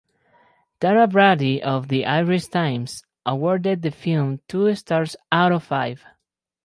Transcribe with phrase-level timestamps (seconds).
[0.79, 6.03] Tara Brady of "The Irish Times" awarded the film two stars out of five.